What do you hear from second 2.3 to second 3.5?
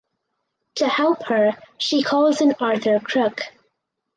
in Arthur Crook.